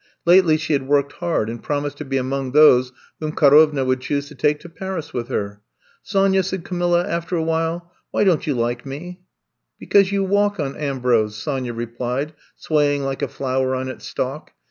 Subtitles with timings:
[0.25, 4.27] Lately she had worked hard, and promised to be among those whom Karovna would choose
[4.29, 5.61] to take to Paris with her.
[6.01, 9.17] Sonya," said Camilla, after a while, why don't you like mef"
[9.79, 14.53] '^Because you walk on Ambrose, Sonya replied, swaying like a flower on its stalk.